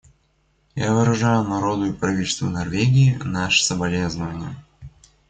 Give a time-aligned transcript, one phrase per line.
[0.73, 4.55] Я выражаю народу и правительству Норвегии наши соболезнования.